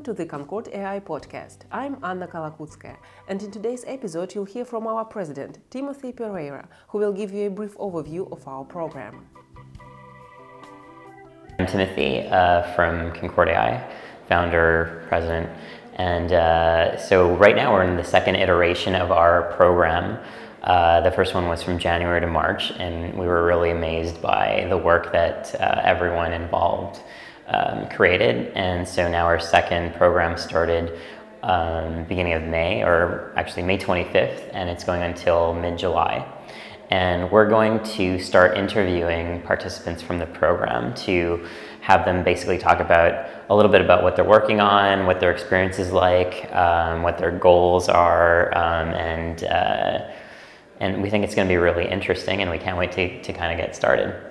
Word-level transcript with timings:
Welcome 0.00 0.16
to 0.16 0.22
the 0.22 0.30
Concord 0.30 0.68
AI 0.72 0.98
podcast. 0.98 1.58
I'm 1.70 2.02
Anna 2.02 2.26
Kolokutskaya, 2.26 2.96
and 3.28 3.42
in 3.42 3.50
today's 3.50 3.84
episode, 3.86 4.34
you'll 4.34 4.46
hear 4.46 4.64
from 4.64 4.86
our 4.86 5.04
president, 5.04 5.58
Timothy 5.68 6.10
Pereira, 6.10 6.66
who 6.88 6.96
will 6.96 7.12
give 7.12 7.34
you 7.34 7.48
a 7.48 7.50
brief 7.50 7.76
overview 7.76 8.32
of 8.32 8.48
our 8.48 8.64
program. 8.64 9.26
I'm 11.58 11.66
Timothy 11.66 12.20
uh, 12.20 12.62
from 12.74 13.12
Concord 13.12 13.50
AI, 13.50 13.92
founder, 14.26 15.04
president. 15.08 15.50
And 15.96 16.32
uh, 16.32 16.96
so, 16.96 17.36
right 17.36 17.54
now, 17.54 17.74
we're 17.74 17.84
in 17.84 17.98
the 17.98 18.04
second 18.04 18.36
iteration 18.36 18.94
of 18.94 19.12
our 19.12 19.52
program. 19.52 20.18
Uh, 20.62 21.02
the 21.02 21.10
first 21.10 21.34
one 21.34 21.46
was 21.46 21.62
from 21.62 21.78
January 21.78 22.22
to 22.22 22.26
March, 22.26 22.70
and 22.78 23.12
we 23.18 23.26
were 23.26 23.44
really 23.44 23.70
amazed 23.70 24.22
by 24.22 24.66
the 24.70 24.78
work 24.78 25.12
that 25.12 25.54
uh, 25.60 25.82
everyone 25.84 26.32
involved 26.32 27.00
um, 27.50 27.88
created. 27.88 28.52
And 28.54 28.86
so 28.86 29.08
now 29.08 29.26
our 29.26 29.40
second 29.40 29.94
program 29.94 30.36
started 30.36 30.98
um, 31.42 32.04
beginning 32.04 32.34
of 32.34 32.42
May, 32.42 32.82
or 32.82 33.32
actually 33.36 33.62
May 33.62 33.78
25th, 33.78 34.50
and 34.52 34.68
it's 34.68 34.84
going 34.84 35.02
until 35.02 35.54
mid 35.54 35.78
July. 35.78 36.26
And 36.90 37.30
we're 37.30 37.48
going 37.48 37.82
to 37.84 38.18
start 38.18 38.56
interviewing 38.56 39.42
participants 39.42 40.02
from 40.02 40.18
the 40.18 40.26
program 40.26 40.92
to 41.06 41.46
have 41.82 42.04
them 42.04 42.24
basically 42.24 42.58
talk 42.58 42.80
about 42.80 43.30
a 43.48 43.54
little 43.56 43.70
bit 43.70 43.80
about 43.80 44.02
what 44.02 44.16
they're 44.16 44.24
working 44.24 44.60
on, 44.60 45.06
what 45.06 45.20
their 45.20 45.30
experience 45.30 45.78
is 45.78 45.92
like, 45.92 46.52
um, 46.54 47.02
what 47.02 47.16
their 47.16 47.30
goals 47.30 47.88
are, 47.88 48.48
um, 48.56 48.88
and 48.94 49.44
uh, 49.44 50.10
and 50.80 51.02
we 51.02 51.10
think 51.10 51.24
it's 51.24 51.34
going 51.34 51.46
to 51.46 51.52
be 51.52 51.58
really 51.58 51.88
interesting, 51.88 52.40
and 52.40 52.50
we 52.50 52.58
can't 52.58 52.78
wait 52.78 52.92
to, 52.92 53.22
to 53.22 53.32
kind 53.32 53.52
of 53.52 53.64
get 53.64 53.76
started. 53.76 54.29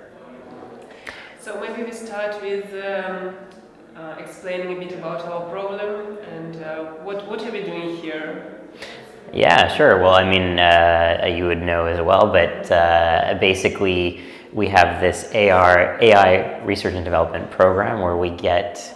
So 1.40 1.58
maybe 1.58 1.84
we 1.84 1.92
start 1.92 2.42
with 2.42 2.66
um, 2.84 3.34
uh, 3.96 4.16
explaining 4.18 4.76
a 4.76 4.78
bit 4.78 4.98
about 4.98 5.22
our 5.22 5.48
problem 5.48 6.18
and 6.18 6.62
uh, 6.62 6.84
what, 7.02 7.26
what 7.30 7.42
are 7.42 7.50
we 7.50 7.62
doing 7.62 7.96
here? 7.96 8.60
Yeah, 9.32 9.74
sure. 9.74 10.02
Well, 10.02 10.14
I 10.14 10.28
mean, 10.28 10.58
uh, 10.58 11.34
you 11.34 11.46
would 11.46 11.62
know 11.62 11.86
as 11.86 11.98
well, 12.02 12.30
but 12.30 12.70
uh, 12.70 13.38
basically, 13.40 14.20
we 14.52 14.68
have 14.68 15.00
this 15.00 15.34
AR, 15.34 15.98
AI 16.02 16.62
research 16.62 16.92
and 16.92 17.06
development 17.06 17.50
program 17.50 18.02
where 18.02 18.18
we 18.18 18.28
get 18.28 18.94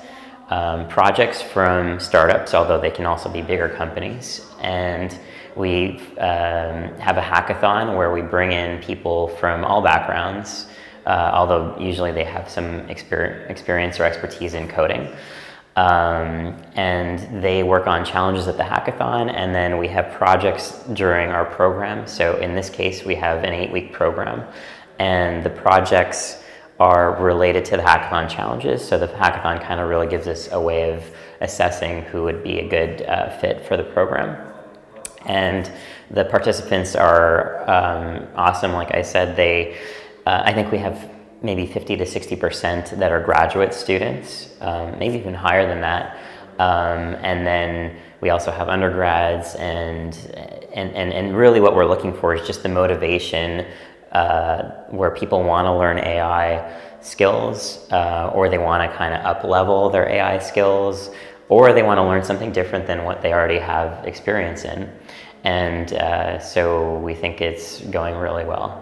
um, 0.50 0.87
projects 0.89 1.41
from 1.41 1.98
startups, 1.98 2.53
although 2.53 2.78
they 2.78 2.91
can 2.91 3.06
also 3.06 3.31
be 3.31 3.41
bigger 3.41 3.70
companies. 3.70 4.47
And 4.61 5.19
we 5.56 5.98
um, 6.19 6.92
have 6.98 7.17
a 7.17 7.22
hackathon 7.22 7.97
where 7.97 8.12
we 8.12 8.20
bring 8.20 8.53
in 8.53 8.83
people 8.83 9.28
from 9.28 9.65
all 9.65 9.81
backgrounds 9.81 10.67
uh, 11.06 11.30
although 11.34 11.77
usually 11.78 12.12
they 12.12 12.24
have 12.24 12.48
some 12.48 12.83
exper- 12.88 13.48
experience 13.50 14.00
or 14.00 14.05
expertise 14.05 14.55
in 14.55 14.69
coding. 14.69 15.08
Um, 15.77 16.56
and 16.77 17.42
they 17.42 17.64
work 17.64 17.88
on 17.88 18.05
challenges 18.05 18.47
at 18.47 18.56
the 18.56 18.62
hackathon, 18.62 19.32
and 19.32 19.52
then 19.52 19.78
we 19.78 19.88
have 19.88 20.12
projects 20.12 20.78
during 20.92 21.30
our 21.30 21.44
program. 21.44 22.06
So 22.06 22.36
in 22.36 22.55
this 22.55 22.70
case, 22.70 23.05
we 23.05 23.16
have 23.16 23.42
an 23.42 23.52
eight 23.52 23.72
week 23.72 23.92
program, 23.92 24.44
and 25.00 25.42
the 25.42 25.50
projects 25.50 26.44
are 26.78 27.20
related 27.22 27.64
to 27.66 27.77
the 27.77 27.82
hackathon 27.82 28.28
challenges. 28.28 28.86
So 28.86 28.98
the 28.98 29.08
hackathon 29.08 29.60
kind 29.62 29.80
of 29.80 29.88
really 29.88 30.06
gives 30.06 30.28
us 30.28 30.50
a 30.52 30.60
way 30.60 30.92
of 30.92 31.05
assessing 31.41 32.02
who 32.02 32.22
would 32.22 32.44
be 32.44 32.60
a 32.60 32.69
good 32.69 33.02
uh, 33.02 33.36
fit 33.38 33.66
for 33.66 33.77
the 33.77 33.84
program. 33.84 34.52
And 35.27 35.70
the 36.10 36.25
participants 36.25 36.94
are 36.94 37.69
um, 37.69 38.27
awesome. 38.36 38.72
Like 38.72 38.94
I 38.94 39.02
said, 39.02 39.36
they 39.36 39.77
uh, 40.27 40.42
I 40.44 40.53
think 40.53 40.72
we 40.72 40.78
have 40.78 41.11
maybe 41.42 41.67
50 41.67 41.97
to 41.97 42.05
60% 42.05 42.98
that 42.98 43.12
are 43.12 43.22
graduate 43.22 43.75
students, 43.75 44.50
um, 44.61 44.98
maybe 44.98 45.19
even 45.19 45.34
higher 45.34 45.66
than 45.66 45.81
that. 45.83 46.16
Um, 46.58 47.16
and 47.22 47.47
then 47.47 47.97
we 48.21 48.31
also 48.31 48.50
have 48.50 48.69
undergrads, 48.69 49.54
and, 49.56 50.16
and, 50.72 50.91
and, 50.94 51.12
and 51.12 51.37
really 51.37 51.60
what 51.60 51.75
we're 51.75 51.84
looking 51.84 52.15
for 52.15 52.34
is 52.34 52.47
just 52.47 52.62
the 52.62 52.69
motivation 52.69 53.66
uh, 54.12 54.71
where 54.88 55.10
people 55.10 55.43
want 55.43 55.66
to 55.66 55.72
learn 55.76 55.99
AI 55.99 56.81
skills, 57.03 57.87
uh, 57.93 58.31
or 58.32 58.49
they 58.49 58.56
want 58.59 58.91
to 58.91 58.97
kind 58.97 59.12
of 59.12 59.25
up 59.26 59.44
level 59.44 59.91
their 59.91 60.09
AI 60.09 60.38
skills, 60.38 61.10
or 61.49 61.72
they 61.72 61.82
want 61.82 61.99
to 61.99 62.03
learn 62.03 62.25
something 62.25 62.50
different 62.53 62.87
than 62.87 63.04
what 63.04 63.20
they 63.20 63.32
already 63.34 63.59
have 63.59 64.06
experience 64.06 64.65
in. 64.65 64.91
And 65.43 65.93
uh, 65.93 66.38
so 66.38 66.99
we 67.00 67.15
think 67.15 67.43
it's 67.43 67.81
going 67.82 68.16
really 68.16 68.44
well. 68.44 68.81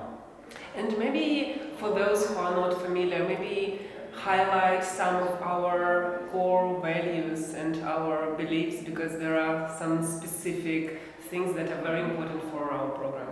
And 0.76 0.96
maybe 0.96 1.60
for 1.78 1.90
those 1.90 2.26
who 2.26 2.36
are 2.36 2.54
not 2.54 2.80
familiar, 2.80 3.26
maybe 3.26 3.80
highlight 4.22 4.84
some 4.84 5.16
of 5.16 5.42
our 5.42 6.20
core 6.30 6.80
values 6.80 7.54
and 7.54 7.82
our 7.82 8.32
beliefs 8.36 8.80
because 8.84 9.18
there 9.18 9.36
are 9.36 9.68
some 9.80 10.00
specific 10.00 11.00
things 11.28 11.56
that 11.56 11.68
are 11.72 11.82
very 11.82 12.02
important 12.08 12.40
for 12.52 12.70
our 12.70 12.88
program. 12.90 13.26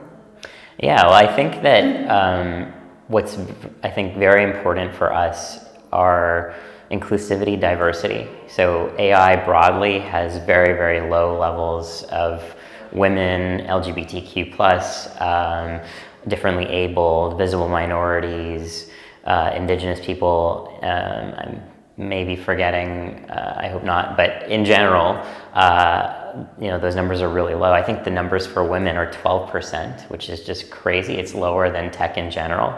Yeah, 0.83 1.07
well, 1.07 1.15
I 1.15 1.33
think 1.37 1.63
that 1.63 1.85
um, 2.11 2.73
what's 3.07 3.39
I 3.85 3.91
think 3.91 4.17
very 4.17 4.43
important 4.43 4.93
for 4.93 5.13
us 5.13 5.65
are 5.93 6.57
inclusivity, 6.91 7.61
diversity. 7.61 8.27
So 8.49 8.93
AI 8.99 9.37
broadly 9.45 10.01
has 10.01 10.45
very, 10.45 10.73
very 10.73 11.09
low 11.09 11.39
levels 11.39 12.03
of 12.11 12.43
women, 12.91 13.65
LGBTQ 13.69 14.57
plus, 14.57 15.09
um, 15.21 15.81
differently 16.27 16.67
abled, 16.67 17.39
visible 17.39 17.69
minorities, 17.69 18.91
uh, 19.31 19.53
indigenous 19.55 20.01
people. 20.05 20.77
Um, 20.83 21.35
I'm 21.39 21.63
maybe 21.97 22.35
forgetting, 22.35 23.31
uh, 23.31 23.55
I 23.65 23.69
hope 23.69 23.85
not, 23.85 24.17
but 24.17 24.51
in 24.51 24.65
general, 24.65 25.25
uh, 25.55 26.47
you 26.59 26.67
know, 26.69 26.81
those 26.81 26.97
numbers 26.97 27.21
are 27.21 27.29
really 27.29 27.55
low. 27.55 27.73
I 27.73 27.83
think 27.83 28.03
the 28.03 28.11
numbers 28.11 28.45
for 28.45 28.65
women 28.65 28.97
are 28.97 29.09
12%, 29.13 30.11
which 30.11 30.29
is 30.29 30.45
just 30.45 30.69
crazy. 30.69 31.15
It's 31.15 31.33
lower 31.33 31.71
than 31.71 31.93
tech 31.93 32.19
in 32.19 32.29
general. 32.29 32.71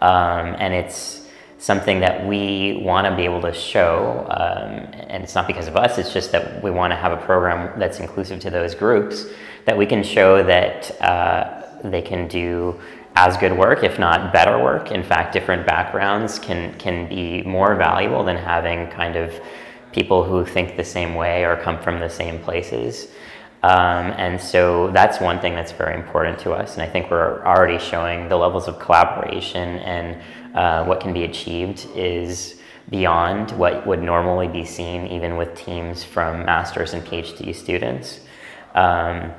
Um, 0.00 0.56
and 0.58 0.74
it's 0.74 1.26
something 1.56 2.00
that 2.00 2.26
we 2.26 2.82
want 2.82 3.06
to 3.06 3.16
be 3.16 3.22
able 3.22 3.40
to 3.40 3.54
show. 3.54 4.26
Um, 4.28 4.72
and 5.08 5.22
it's 5.24 5.34
not 5.34 5.46
because 5.46 5.68
of 5.68 5.76
us, 5.76 5.96
it's 5.96 6.12
just 6.12 6.32
that 6.32 6.62
we 6.62 6.70
want 6.70 6.90
to 6.90 6.96
have 6.96 7.12
a 7.12 7.24
program 7.24 7.78
that's 7.78 7.98
inclusive 8.00 8.40
to 8.40 8.50
those 8.50 8.74
groups, 8.74 9.24
that 9.64 9.78
we 9.78 9.86
can 9.86 10.02
show 10.02 10.42
that 10.42 11.00
uh, 11.00 11.63
they 11.90 12.02
can 12.02 12.28
do 12.28 12.80
as 13.16 13.36
good 13.36 13.56
work, 13.56 13.84
if 13.84 13.98
not 13.98 14.32
better 14.32 14.58
work. 14.62 14.90
In 14.90 15.02
fact, 15.02 15.32
different 15.32 15.66
backgrounds 15.66 16.38
can 16.38 16.74
can 16.78 17.08
be 17.08 17.42
more 17.42 17.74
valuable 17.76 18.24
than 18.24 18.36
having 18.36 18.88
kind 18.88 19.16
of 19.16 19.32
people 19.92 20.24
who 20.24 20.44
think 20.44 20.76
the 20.76 20.84
same 20.84 21.14
way 21.14 21.44
or 21.44 21.56
come 21.56 21.78
from 21.80 22.00
the 22.00 22.10
same 22.10 22.40
places. 22.40 23.08
Um, 23.62 24.12
and 24.18 24.38
so 24.38 24.90
that's 24.90 25.20
one 25.20 25.40
thing 25.40 25.54
that's 25.54 25.72
very 25.72 25.94
important 25.94 26.38
to 26.40 26.52
us. 26.52 26.74
And 26.74 26.82
I 26.82 26.86
think 26.86 27.10
we're 27.10 27.42
already 27.46 27.78
showing 27.78 28.28
the 28.28 28.36
levels 28.36 28.68
of 28.68 28.78
collaboration 28.78 29.78
and 29.78 30.20
uh, 30.54 30.84
what 30.84 31.00
can 31.00 31.14
be 31.14 31.24
achieved 31.24 31.86
is 31.94 32.60
beyond 32.90 33.52
what 33.52 33.86
would 33.86 34.02
normally 34.02 34.48
be 34.48 34.64
seen 34.66 35.06
even 35.06 35.36
with 35.38 35.54
teams 35.54 36.04
from 36.04 36.44
master's 36.44 36.92
and 36.92 37.02
PhD 37.04 37.54
students. 37.54 38.20
Um, 38.74 39.32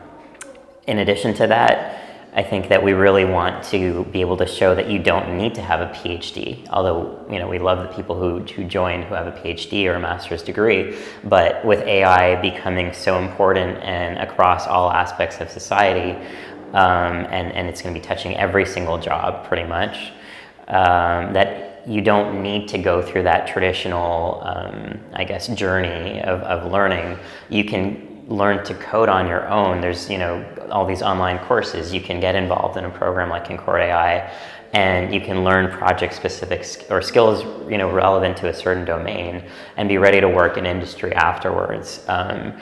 in 0.88 1.00
addition 1.00 1.34
to 1.36 1.48
that, 1.48 2.05
I 2.36 2.44
think 2.44 2.68
that 2.68 2.84
we 2.84 2.92
really 2.92 3.24
want 3.24 3.64
to 3.66 4.04
be 4.12 4.20
able 4.20 4.36
to 4.38 4.46
show 4.46 4.76
that 4.76 4.90
you 4.90 5.00
don't 5.00 5.38
need 5.38 5.56
to 5.56 5.62
have 5.62 5.80
a 5.80 5.88
PhD. 5.94 6.68
Although, 6.70 7.26
you 7.32 7.40
know, 7.40 7.48
we 7.48 7.60
love 7.60 7.88
the 7.88 7.96
people 7.96 8.20
who, 8.20 8.40
who 8.40 8.66
join 8.66 9.04
who 9.04 9.16
have 9.16 9.28
a 9.28 9.32
PhD 9.32 9.86
or 9.86 9.94
a 9.94 10.00
master's 10.02 10.44
degree. 10.44 10.98
But 11.24 11.64
with 11.64 11.80
AI 11.84 12.36
becoming 12.42 12.92
so 12.92 13.20
important 13.20 13.78
and 13.78 14.18
across 14.18 14.68
all 14.68 14.92
aspects 14.92 15.40
of 15.40 15.50
society, 15.50 16.12
um, 16.74 17.26
and, 17.32 17.54
and 17.54 17.70
it's 17.70 17.82
going 17.82 17.96
to 17.96 18.02
be 18.02 18.06
touching 18.06 18.36
every 18.36 18.66
single 18.66 18.98
job 18.98 19.48
pretty 19.48 19.66
much, 19.66 20.12
um, 20.68 21.32
that 21.32 21.88
you 21.88 22.02
don't 22.02 22.44
need 22.44 22.68
to 22.68 22.78
go 22.78 23.02
through 23.02 23.24
that 23.24 23.48
traditional, 23.48 24.42
um, 24.44 25.00
I 25.14 25.24
guess, 25.24 25.48
journey 25.48 26.22
of, 26.22 26.42
of 26.42 26.70
learning. 26.70 27.18
You 27.50 27.64
can 27.64 28.15
learn 28.28 28.64
to 28.66 28.74
code 28.76 29.10
on 29.10 29.28
your 29.28 29.48
own. 29.48 29.82
There's 29.82 30.10
you 30.10 30.18
know 30.18 30.46
all 30.72 30.86
these 30.86 31.02
online 31.02 31.40
courses. 31.40 31.94
You 31.94 32.02
can 32.02 32.20
get 32.20 32.36
involved 32.36 32.78
in 32.78 32.86
a 32.86 32.90
program 32.90 33.30
like 33.30 33.46
Concord 33.46 33.82
AI, 33.82 34.32
and 34.74 35.14
you 35.14 35.22
can 35.22 35.44
learn 35.44 35.72
project 35.72 36.14
specific 36.14 36.66
or 36.90 37.02
skills 37.02 37.44
you 37.70 37.78
know 37.78 37.92
relevant 37.92 38.38
to 38.38 38.50
a 38.50 38.54
certain 38.54 38.86
domain, 38.86 39.44
and 39.78 39.88
be 39.88 39.98
ready 39.98 40.20
to 40.20 40.30
work 40.30 40.58
in 40.58 40.66
industry 40.66 41.14
afterwards. 41.14 42.04
Um, 42.08 42.54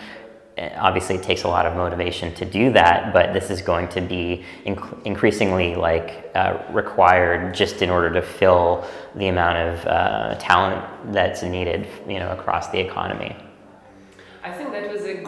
obviously, 0.57 1.15
it 1.15 1.23
takes 1.23 1.43
a 1.43 1.47
lot 1.47 1.65
of 1.65 1.75
motivation 1.75 2.33
to 2.35 2.45
do 2.45 2.71
that, 2.73 3.13
but 3.13 3.33
this 3.33 3.49
is 3.49 3.61
going 3.61 3.87
to 3.89 4.01
be 4.01 4.43
inc- 4.65 5.05
increasingly 5.05 5.75
like 5.75 6.29
uh, 6.35 6.61
required 6.71 7.55
just 7.55 7.81
in 7.81 7.89
order 7.89 8.11
to 8.11 8.21
fill 8.21 8.85
the 9.15 9.27
amount 9.29 9.57
of 9.57 9.85
uh, 9.87 10.35
talent 10.39 11.13
that's 11.13 11.41
needed 11.41 11.87
you 12.07 12.19
know 12.19 12.31
across 12.31 12.69
the 12.69 12.79
economy. 12.79 13.35
I 14.45 14.51
think 14.51 14.71
that 14.73 14.91
was 14.91 15.05
a 15.05 15.21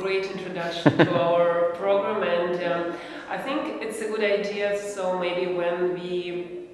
to 0.74 1.20
our 1.20 1.72
program, 1.76 2.24
and 2.24 2.64
um, 2.64 2.98
I 3.30 3.38
think 3.38 3.82
it's 3.82 4.02
a 4.02 4.08
good 4.08 4.24
idea. 4.24 4.80
So 4.80 5.18
maybe 5.20 5.54
when 5.54 5.94
we 5.94 6.65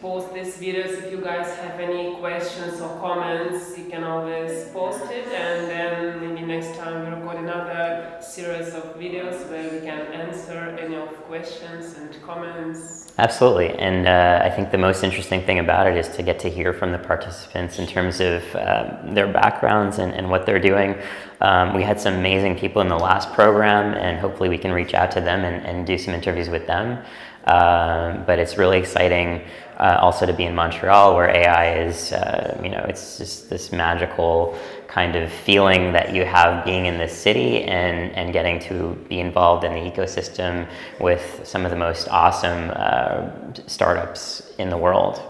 post 0.00 0.32
these 0.34 0.56
videos. 0.56 1.02
If 1.02 1.10
you 1.10 1.20
guys 1.20 1.54
have 1.56 1.80
any 1.80 2.16
questions 2.16 2.80
or 2.80 2.98
comments, 3.00 3.76
you 3.78 3.86
can 3.86 4.04
always 4.04 4.68
post 4.68 5.10
it, 5.10 5.26
and 5.28 5.70
then 5.70 6.20
maybe 6.20 6.46
next 6.46 6.76
time 6.78 7.04
we 7.04 7.16
record 7.16 7.38
another 7.38 8.18
series 8.20 8.74
of 8.74 8.96
videos 8.96 9.48
where 9.50 9.70
we 9.70 9.80
can 9.80 10.00
answer 10.12 10.76
any 10.80 10.96
of 10.96 11.08
questions 11.24 11.96
and 11.98 12.22
comments. 12.22 13.12
Absolutely, 13.18 13.70
and 13.78 14.06
uh, 14.06 14.42
I 14.44 14.50
think 14.50 14.70
the 14.70 14.78
most 14.78 15.02
interesting 15.02 15.42
thing 15.42 15.58
about 15.58 15.86
it 15.86 15.96
is 15.96 16.08
to 16.16 16.22
get 16.22 16.38
to 16.40 16.50
hear 16.50 16.74
from 16.74 16.92
the 16.92 16.98
participants 16.98 17.78
in 17.78 17.86
terms 17.86 18.20
of 18.20 18.42
um, 18.56 19.14
their 19.14 19.26
backgrounds 19.32 19.98
and, 19.98 20.12
and 20.12 20.28
what 20.28 20.44
they're 20.44 20.60
doing. 20.60 20.96
Um, 21.40 21.74
we 21.74 21.82
had 21.82 21.98
some 21.98 22.14
amazing 22.14 22.58
people 22.58 22.82
in 22.82 22.88
the 22.88 22.98
last 22.98 23.32
program, 23.32 23.94
and 23.94 24.18
hopefully 24.18 24.50
we 24.50 24.58
can 24.58 24.72
reach 24.72 24.92
out 24.92 25.10
to 25.12 25.20
them 25.20 25.44
and, 25.44 25.64
and 25.64 25.86
do 25.86 25.96
some 25.96 26.12
interviews 26.12 26.50
with 26.50 26.66
them. 26.66 27.02
Um, 27.46 28.24
but 28.26 28.38
it's 28.38 28.58
really 28.58 28.78
exciting 28.78 29.42
uh, 29.78 29.98
also 30.00 30.26
to 30.26 30.32
be 30.32 30.44
in 30.44 30.54
Montreal, 30.54 31.14
where 31.14 31.28
AI 31.28 31.78
is, 31.78 32.12
uh, 32.12 32.58
you 32.62 32.70
know, 32.70 32.84
it's 32.88 33.18
just 33.18 33.50
this 33.50 33.72
magical 33.72 34.58
kind 34.88 35.14
of 35.14 35.30
feeling 35.30 35.92
that 35.92 36.14
you 36.14 36.24
have 36.24 36.64
being 36.64 36.86
in 36.86 36.96
this 36.96 37.16
city 37.16 37.62
and, 37.64 38.12
and 38.12 38.32
getting 38.32 38.58
to 38.60 38.94
be 39.08 39.20
involved 39.20 39.64
in 39.64 39.72
the 39.74 39.90
ecosystem 39.90 40.66
with 40.98 41.42
some 41.44 41.64
of 41.64 41.70
the 41.70 41.76
most 41.76 42.08
awesome 42.08 42.72
uh, 42.74 43.30
startups 43.66 44.54
in 44.58 44.70
the 44.70 44.78
world. 44.78 45.20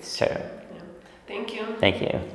So, 0.00 0.26
yeah. 0.26 0.80
thank 1.26 1.54
you. 1.54 1.66
Thank 1.78 2.00
you. 2.00 2.33